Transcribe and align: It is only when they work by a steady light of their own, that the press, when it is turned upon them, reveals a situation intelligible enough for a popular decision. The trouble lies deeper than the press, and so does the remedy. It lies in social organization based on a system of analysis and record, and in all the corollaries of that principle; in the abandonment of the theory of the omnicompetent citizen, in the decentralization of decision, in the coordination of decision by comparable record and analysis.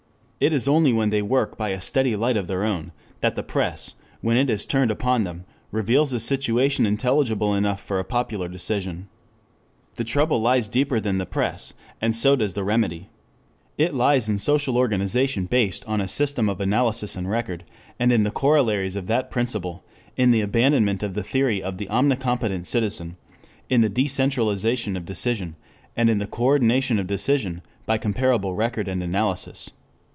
It 0.43 0.53
is 0.53 0.67
only 0.67 0.91
when 0.91 1.11
they 1.11 1.21
work 1.21 1.55
by 1.55 1.69
a 1.69 1.79
steady 1.79 2.15
light 2.15 2.35
of 2.35 2.47
their 2.47 2.63
own, 2.63 2.93
that 3.19 3.35
the 3.35 3.43
press, 3.43 3.93
when 4.21 4.37
it 4.37 4.49
is 4.49 4.65
turned 4.65 4.89
upon 4.89 5.21
them, 5.21 5.45
reveals 5.71 6.13
a 6.13 6.19
situation 6.19 6.83
intelligible 6.87 7.53
enough 7.53 7.79
for 7.79 7.99
a 7.99 8.03
popular 8.03 8.47
decision. 8.47 9.07
The 9.97 10.03
trouble 10.03 10.41
lies 10.41 10.67
deeper 10.67 10.99
than 10.99 11.19
the 11.19 11.27
press, 11.27 11.73
and 12.01 12.15
so 12.15 12.35
does 12.35 12.55
the 12.55 12.63
remedy. 12.63 13.09
It 13.77 13.93
lies 13.93 14.27
in 14.27 14.39
social 14.39 14.77
organization 14.77 15.45
based 15.45 15.85
on 15.85 16.01
a 16.01 16.07
system 16.07 16.49
of 16.49 16.59
analysis 16.59 17.15
and 17.15 17.29
record, 17.29 17.63
and 17.99 18.11
in 18.11 18.21
all 18.21 18.23
the 18.23 18.31
corollaries 18.31 18.95
of 18.95 19.05
that 19.05 19.29
principle; 19.29 19.83
in 20.17 20.31
the 20.31 20.41
abandonment 20.41 21.03
of 21.03 21.13
the 21.13 21.21
theory 21.21 21.61
of 21.61 21.77
the 21.77 21.85
omnicompetent 21.85 22.65
citizen, 22.65 23.15
in 23.69 23.81
the 23.81 23.89
decentralization 23.89 24.97
of 24.97 25.05
decision, 25.05 25.55
in 25.95 26.17
the 26.17 26.25
coordination 26.25 26.97
of 26.97 27.05
decision 27.05 27.61
by 27.85 27.99
comparable 27.99 28.55
record 28.55 28.87
and 28.87 29.03
analysis. 29.03 29.69